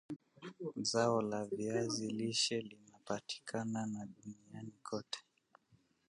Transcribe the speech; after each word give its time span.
zao 0.81 1.21
la 1.21 1.45
viazi 1.45 2.07
lishe 2.07 2.61
linapatika 2.61 3.65
na 3.65 3.85
duniani 4.17 4.71
kote 4.83 5.19